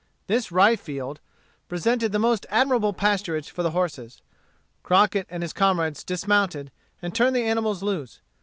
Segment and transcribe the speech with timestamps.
[0.25, 1.19] This rye field
[1.69, 4.23] presented the most admirable pasturage for the horses.
[4.81, 6.71] Crockett and his comrades dismounted,
[7.03, 8.19] and turned the animals loose.